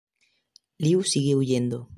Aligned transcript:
Liu 0.79 1.03
sigue 1.03 1.33
huyendo. 1.35 1.89